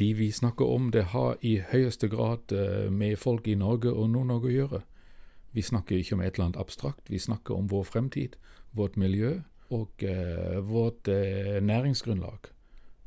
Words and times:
De 0.00 0.14
vi 0.16 0.30
snakker 0.32 0.64
om, 0.64 0.88
det 0.90 1.10
har 1.12 1.36
i 1.44 1.58
høyeste 1.72 2.08
grad 2.08 2.54
eh, 2.56 2.88
med 2.88 3.18
folk 3.20 3.48
i 3.48 3.58
Norge 3.58 3.92
og 3.92 4.08
Nord-Norge 4.08 4.48
å 4.48 4.54
gjøre. 4.54 4.80
Vi 5.52 5.64
snakker 5.66 5.98
ikke 5.98 6.16
om 6.16 6.22
et 6.24 6.38
eller 6.38 6.46
annet 6.46 6.60
abstrakt, 6.62 7.10
vi 7.10 7.20
snakker 7.20 7.58
om 7.58 7.68
vår 7.68 7.84
fremtid, 7.90 8.38
vårt 8.72 8.96
miljø 8.96 9.40
og 9.70 10.04
eh, 10.06 10.56
vårt 10.64 11.10
eh, 11.12 11.58
næringsgrunnlag. 11.62 12.48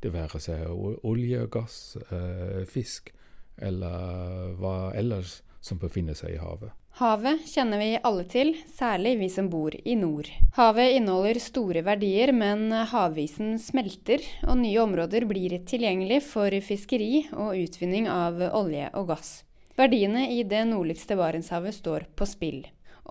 Det 0.04 0.12
være 0.14 0.40
seg 0.44 0.68
olje, 1.08 1.48
gass, 1.52 1.98
eh, 2.12 2.62
fisk 2.70 3.14
eller 3.58 4.54
hva 4.60 4.92
ellers 4.98 5.40
som 5.64 5.80
befinner 5.80 6.18
seg 6.18 6.36
i 6.36 6.42
havet. 6.42 6.83
Havet 6.94 7.48
kjenner 7.50 7.80
vi 7.82 7.96
alle 8.06 8.22
til, 8.30 8.52
særlig 8.70 9.16
vi 9.18 9.28
som 9.34 9.48
bor 9.50 9.74
i 9.74 9.96
nord. 9.98 10.28
Havet 10.54 10.94
inneholder 11.00 11.40
store 11.42 11.82
verdier, 11.82 12.30
men 12.38 12.68
havisen 12.92 13.56
smelter, 13.58 14.22
og 14.46 14.60
nye 14.60 14.78
områder 14.84 15.26
blir 15.26 15.56
tilgjengelig 15.66 16.22
for 16.28 16.54
fiskeri 16.62 17.24
og 17.34 17.58
utvinning 17.58 18.06
av 18.14 18.38
olje 18.54 18.92
og 18.94 19.10
gass. 19.10 19.32
Verdiene 19.74 20.28
i 20.36 20.44
det 20.46 20.68
nordligste 20.70 21.18
Barentshavet 21.18 21.74
står 21.80 22.06
på 22.14 22.30
spill. 22.30 22.62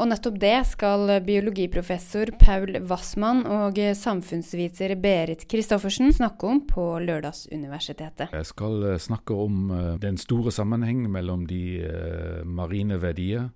Og 0.01 0.09
nettopp 0.09 0.39
det 0.41 0.57
skal 0.71 1.11
biologiprofessor 1.25 2.33
Paul 2.41 2.79
Wassmann 2.89 3.43
og 3.45 3.77
samfunnsviter 3.77 4.95
Berit 4.97 5.45
Christoffersen 5.51 6.15
snakke 6.17 6.49
om 6.49 6.63
på 6.65 6.87
Lørdagsuniversitetet. 7.05 8.33
Jeg 8.33 8.49
skal 8.49 8.87
eh, 8.89 9.01
snakke 9.03 9.37
om 9.37 9.67
eh, 9.69 9.91
den 10.01 10.17
store 10.21 10.53
sammenheng 10.55 11.05
mellom 11.13 11.45
de 11.51 11.65
eh, 11.85 12.41
marine 12.49 12.97
verdier 13.03 13.51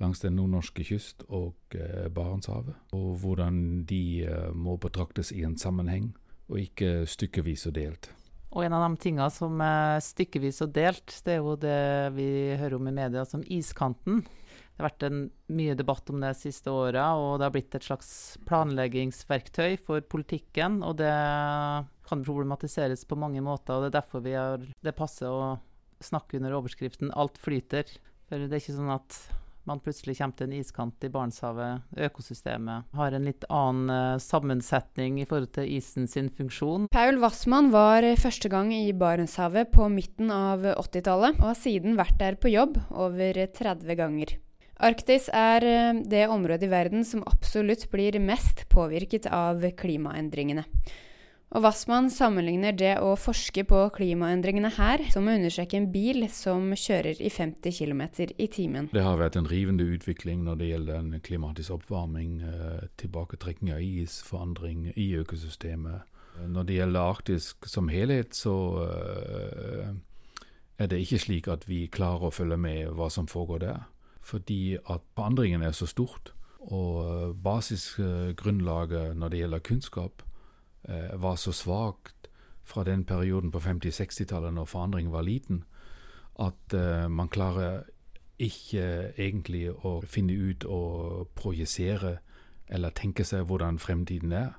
langs 0.00 0.24
den 0.24 0.34
nordnorske 0.40 0.82
kyst 0.88 1.22
og 1.28 1.76
Barentshavet, 2.16 2.74
og 2.96 3.12
hvordan 3.22 3.84
de 3.86 4.26
må 4.50 4.74
betraktes 4.82 5.30
i 5.30 5.44
en 5.46 5.54
sammenheng, 5.54 6.08
og 6.50 6.58
ikke 6.58 7.04
stykkevis 7.06 7.68
og 7.70 7.76
delt. 7.76 8.08
Og 8.50 8.66
en 8.66 8.74
av 8.74 8.82
de 8.88 8.98
tingene 9.04 9.28
som 9.30 9.62
er 9.62 10.02
stykkevis 10.02 10.58
og 10.66 10.74
delt, 10.74 11.14
det 11.22 11.36
er 11.36 11.38
jo 11.38 11.54
det 11.62 11.78
vi 12.18 12.26
hører 12.58 12.74
om 12.80 12.90
i 12.90 12.96
media 12.98 13.22
som 13.22 13.46
iskanten. 13.46 14.24
Det 14.74 14.82
har 14.82 14.88
vært 14.88 15.04
en 15.06 15.20
mye 15.54 15.76
debatt 15.78 16.10
om 16.10 16.18
det 16.18 16.32
de 16.34 16.40
siste 16.48 16.72
åra, 16.72 17.12
og 17.14 17.38
det 17.38 17.46
har 17.46 17.54
blitt 17.54 17.76
et 17.78 17.86
slags 17.86 18.08
planleggingsverktøy 18.48 19.76
for 19.78 20.02
politikken. 20.02 20.80
Og 20.82 20.96
det 20.98 21.12
kan 22.08 22.24
problematiseres 22.26 23.06
på 23.06 23.18
mange 23.18 23.44
måter, 23.44 23.76
og 23.76 23.84
det 23.84 23.92
er 23.92 24.00
derfor 24.00 24.24
vi 24.24 24.34
har, 24.34 24.66
det 24.82 24.96
passer 24.98 25.30
å 25.30 25.54
snakke 26.02 26.40
under 26.40 26.58
overskriften 26.58 27.14
'Alt 27.14 27.38
flyter'. 27.38 27.96
For 28.26 28.42
det 28.42 28.50
er 28.50 28.62
ikke 28.64 28.74
sånn 28.80 28.92
at 28.92 29.18
man 29.64 29.80
plutselig 29.80 30.18
kommer 30.18 30.36
til 30.36 30.50
en 30.50 30.56
iskant 30.58 31.06
i 31.06 31.10
Barentshavet. 31.12 31.86
Økosystemet 32.06 32.96
har 32.98 33.16
en 33.16 33.28
litt 33.28 33.46
annen 33.48 33.92
uh, 33.92 34.20
sammensetning 34.20 35.20
i 35.22 35.26
forhold 35.28 35.54
til 35.56 35.70
isen 35.78 36.08
sin 36.10 36.28
funksjon. 36.28 36.88
Paul 36.92 37.20
Wassmann 37.22 37.70
var 37.72 38.04
første 38.20 38.50
gang 38.52 38.74
i 38.76 38.92
Barentshavet 38.92 39.72
på 39.72 39.88
midten 39.92 40.34
av 40.34 40.66
80-tallet, 40.74 41.40
og 41.40 41.52
har 41.52 41.60
siden 41.62 41.96
vært 42.00 42.18
der 42.20 42.36
på 42.36 42.52
jobb 42.52 42.76
over 42.90 43.40
30 43.56 44.00
ganger. 44.00 44.36
Arktis 44.82 45.28
er 45.30 45.62
eh, 45.62 46.02
det 46.02 46.26
området 46.28 46.66
i 46.66 46.72
verden 46.72 47.04
som 47.06 47.22
absolutt 47.30 47.86
blir 47.92 48.18
mest 48.18 48.66
påvirket 48.72 49.28
av 49.30 49.62
klimaendringene. 49.78 50.64
Og 51.54 51.62
Wassmann 51.62 52.08
sammenligner 52.10 52.74
det 52.74 52.96
å 52.98 53.12
forske 53.14 53.62
på 53.68 53.84
klimaendringene 53.94 54.72
her 54.74 55.04
som 55.14 55.28
å 55.28 55.36
undersøke 55.36 55.78
en 55.78 55.86
bil 55.92 56.24
som 56.34 56.72
kjører 56.74 57.20
i 57.22 57.30
50 57.30 57.76
km 57.76 58.02
i 58.34 58.48
timen. 58.50 58.88
Det 58.90 59.04
har 59.06 59.20
vært 59.20 59.38
en 59.38 59.46
rivende 59.46 59.86
utvikling 59.86 60.42
når 60.42 60.58
det 60.58 60.70
gjelder 60.72 61.22
klimatisk 61.22 61.76
oppvarming, 61.76 62.40
eh, 62.42 62.88
tilbaketrekking 62.98 63.70
av 63.76 63.86
is, 63.86 64.18
forandring 64.26 64.90
i 64.96 65.12
økosystemet. 65.22 66.10
Når 66.50 66.66
det 66.66 66.80
gjelder 66.80 67.14
Arktis 67.14 67.52
som 67.70 67.86
helhet, 67.86 68.34
så 68.34 68.56
eh, 68.82 69.94
er 70.82 70.90
det 70.90 71.04
ikke 71.04 71.22
slik 71.22 71.46
at 71.46 71.68
vi 71.70 71.84
klarer 71.86 72.26
å 72.26 72.34
følge 72.34 72.58
med 72.58 72.96
hva 72.98 73.06
som 73.06 73.30
foregår 73.30 73.62
der 73.62 73.84
fordi 74.24 74.76
at 74.90 75.04
forandringen 75.16 75.62
er 75.62 75.72
så 75.72 75.86
stort. 75.86 76.32
Og 76.60 77.36
basisgrunnlaget 77.44 79.16
når 79.16 79.28
det 79.28 79.38
gjelder 79.38 79.58
kunnskap, 79.58 80.22
eh, 80.88 81.22
var 81.22 81.36
så 81.36 81.52
svakt 81.52 82.28
fra 82.64 82.84
den 82.84 83.04
perioden 83.04 83.50
på 83.52 83.60
50-60-tallet 83.60 84.54
når 84.54 84.64
forandringen 84.64 85.12
var 85.12 85.22
liten, 85.22 85.64
at 86.40 86.74
man 87.10 87.28
klarer 87.28 87.84
ikke 88.38 89.12
egentlig 89.18 89.68
å 89.70 90.00
finne 90.06 90.32
ut 90.32 90.64
og 90.64 91.28
projisere 91.36 92.16
eller 92.66 92.90
tenke 92.90 93.24
seg 93.24 93.44
hvordan 93.46 93.78
fremtiden 93.78 94.32
er. 94.32 94.56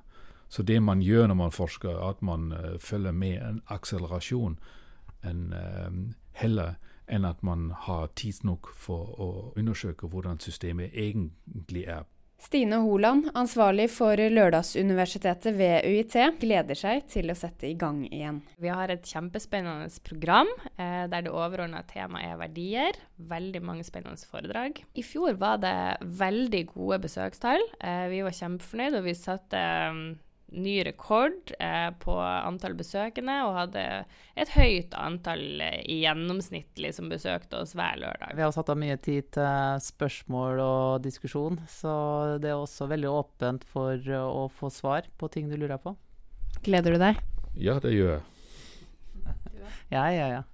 Så 0.48 0.62
det 0.62 0.78
man 0.82 1.02
gjør 1.02 1.26
når 1.26 1.34
man 1.34 1.52
forsker, 1.52 1.90
er 1.90 2.08
at 2.14 2.22
man 2.22 2.54
følger 2.80 3.12
med 3.12 3.42
en 3.42 3.60
akselerasjon 3.66 4.56
en, 5.26 5.52
uh, 5.52 6.14
heller 6.32 6.74
enn 7.08 7.24
at 7.28 7.42
man 7.46 7.70
har 7.86 8.10
tid 8.18 8.42
nok 8.44 8.72
for 8.74 9.14
å 9.20 9.30
undersøke 9.56 10.10
hvordan 10.10 10.40
systemet 10.42 10.94
egentlig 10.94 11.86
er. 11.86 12.04
Stine 12.36 12.76
Holand, 12.84 13.30
ansvarlig 13.34 13.86
for 13.90 14.20
Lørdagsuniversitetet 14.20 15.56
ved 15.56 15.86
UiT, 15.88 16.16
gleder 16.42 16.76
seg 16.76 17.06
til 17.08 17.32
å 17.32 17.36
sette 17.38 17.70
i 17.70 17.76
gang 17.80 18.02
igjen. 18.10 18.42
Vi 18.60 18.68
har 18.68 18.92
et 18.92 19.08
kjempespennende 19.08 19.88
program 20.04 20.50
eh, 20.76 21.06
der 21.08 21.24
det 21.24 21.32
overordna 21.32 21.80
temaet 21.88 22.34
er 22.34 22.42
verdier. 22.42 23.00
Veldig 23.16 23.62
mange 23.64 23.86
spennende 23.88 24.20
foredrag. 24.28 24.82
I 24.94 25.06
fjor 25.06 25.40
var 25.40 25.62
det 25.64 25.74
veldig 26.20 26.62
gode 26.74 27.00
besøkstall. 27.08 27.64
Eh, 27.80 28.04
vi 28.12 28.20
var 28.26 28.36
kjempefornøyd, 28.36 29.00
og 29.00 29.08
vi 29.08 29.16
satte 29.16 29.64
eh, 29.64 30.04
ny 30.54 30.84
rekord 30.84 31.50
eh, 31.58 31.90
på 32.02 32.14
antall 32.20 32.76
besøkende, 32.78 33.34
og 33.46 33.56
hadde 33.56 33.82
et 34.38 34.52
høyt 34.54 34.94
antall 34.98 35.60
eh, 35.64 35.80
i 35.90 35.98
gjennomsnittlig 36.04 36.92
som 36.94 37.10
besøkte 37.10 37.60
oss 37.62 37.74
hver 37.76 37.98
lørdag. 38.02 38.36
Vi 38.38 38.44
har 38.44 38.54
satt 38.54 38.70
av 38.72 38.78
mye 38.80 38.98
tid 39.02 39.32
til 39.36 39.82
spørsmål 39.82 40.62
og 40.62 41.04
diskusjon, 41.06 41.58
så 41.70 41.92
det 42.42 42.52
er 42.52 42.60
også 42.60 42.88
veldig 42.92 43.10
åpent 43.10 43.66
for 43.66 44.00
å 44.20 44.46
få 44.52 44.70
svar 44.72 45.10
på 45.18 45.30
ting 45.34 45.50
du 45.50 45.58
lurer 45.58 45.80
på. 45.82 45.96
Gleder 46.66 46.94
du 46.94 47.02
deg? 47.02 47.18
Ja, 47.58 47.78
det 47.82 47.94
gjør 47.96 48.16
jeg. 48.16 48.24
ja, 49.96 50.06
ja, 50.14 50.28
ja. 50.38 50.44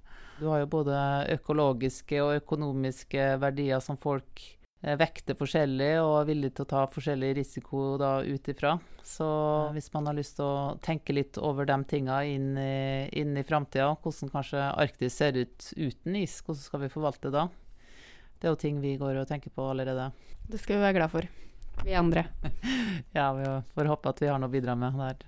Du 0.41 0.49
har 0.51 0.65
jo 0.65 0.73
både 0.73 0.97
økologiske 1.37 2.19
og 2.25 2.41
økonomiske 2.41 3.37
verdier 3.43 3.83
som 3.85 3.99
folk 4.01 4.41
Eh, 4.82 4.97
vekter 4.98 5.37
forskjellig 5.38 5.93
og 6.03 6.16
er 6.19 6.28
villig 6.32 6.48
til 6.56 6.65
å 6.65 6.70
ta 6.72 6.81
forskjellig 6.91 7.37
risiko 7.38 7.84
da 8.03 8.16
ut 8.26 8.48
ifra. 8.50 8.75
Så 9.06 9.26
hvis 9.76 9.87
man 9.94 10.09
har 10.10 10.16
lyst 10.19 10.41
til 10.41 10.47
å 10.47 10.75
tenke 10.82 11.15
litt 11.15 11.38
over 11.38 11.69
de 11.70 11.76
tinga 11.87 12.19
inn 12.26 12.56
i, 12.59 13.06
inn 13.19 13.37
i 13.38 13.47
framtida, 13.47 13.93
hvordan 14.03 14.32
kanskje 14.34 14.65
Arktis 14.82 15.19
ser 15.20 15.38
ut 15.38 15.69
uten 15.76 16.19
is, 16.19 16.41
hvordan 16.43 16.66
skal 16.66 16.82
vi 16.82 16.91
forvalte 16.91 17.31
da? 17.34 17.47
Det 18.38 18.50
er 18.50 18.56
jo 18.56 18.59
ting 18.59 18.82
vi 18.82 18.97
går 18.98 19.20
og 19.20 19.28
tenker 19.31 19.54
på 19.54 19.69
allerede. 19.70 20.10
Det 20.50 20.59
skal 20.59 20.81
vi 20.81 20.87
være 20.88 20.99
glad 20.99 21.14
for, 21.14 21.31
vi 21.87 21.94
andre. 21.94 22.26
ja, 23.19 23.28
vi 23.38 23.47
får 23.76 23.93
håpe 23.93 24.10
at 24.10 24.25
vi 24.25 24.32
har 24.32 24.43
noe 24.43 24.50
å 24.50 24.56
bidra 24.56 24.75
med 24.78 24.99
der. 24.99 25.22